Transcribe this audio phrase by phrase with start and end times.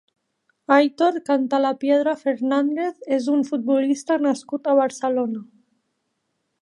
[0.75, 5.45] Aitor Cantalapiedra Fernández és un futbolista nascut a Barcelona.